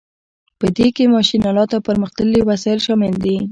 په 0.59 0.67
دې 0.77 0.87
کې 0.95 1.11
ماشین 1.15 1.41
الات 1.49 1.69
او 1.75 1.81
پرمختللي 1.87 2.41
وسایل 2.49 2.79
شامل 2.85 3.13
دي. 3.23 3.37